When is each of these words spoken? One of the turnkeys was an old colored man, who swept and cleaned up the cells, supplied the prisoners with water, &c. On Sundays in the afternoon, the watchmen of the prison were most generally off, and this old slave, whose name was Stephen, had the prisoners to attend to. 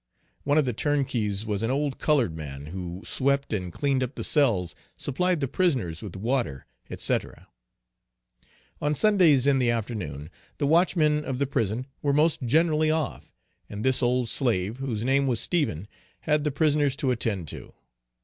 One 0.45 0.57
of 0.57 0.65
the 0.65 0.73
turnkeys 0.73 1.45
was 1.45 1.61
an 1.61 1.69
old 1.69 1.99
colored 1.99 2.35
man, 2.35 2.65
who 2.65 3.03
swept 3.05 3.53
and 3.53 3.71
cleaned 3.71 4.01
up 4.01 4.15
the 4.15 4.23
cells, 4.23 4.73
supplied 4.97 5.41
the 5.41 5.47
prisoners 5.47 6.01
with 6.01 6.15
water, 6.15 6.65
&c. 6.97 7.17
On 8.81 8.95
Sundays 8.95 9.45
in 9.45 9.59
the 9.59 9.69
afternoon, 9.69 10.31
the 10.57 10.65
watchmen 10.65 11.23
of 11.23 11.37
the 11.37 11.45
prison 11.45 11.85
were 12.01 12.13
most 12.13 12.41
generally 12.41 12.89
off, 12.89 13.31
and 13.69 13.85
this 13.85 14.01
old 14.01 14.27
slave, 14.27 14.77
whose 14.77 15.03
name 15.03 15.27
was 15.27 15.39
Stephen, 15.39 15.87
had 16.21 16.45
the 16.45 16.51
prisoners 16.51 16.95
to 16.95 17.11
attend 17.11 17.47
to. 17.49 17.75